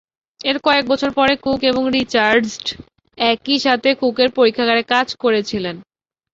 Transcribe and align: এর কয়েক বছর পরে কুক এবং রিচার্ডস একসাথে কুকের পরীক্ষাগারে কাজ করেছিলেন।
এর 0.41 0.57
কয়েক 0.59 0.85
বছর 0.87 1.09
পরে 1.11 1.33
কুক 1.37 1.59
এবং 1.63 1.83
রিচার্ডস 1.97 2.53
একসাথে 3.17 3.89
কুকের 3.95 4.29
পরীক্ষাগারে 4.37 4.83
কাজ 4.93 5.07
করেছিলেন। 5.23 5.75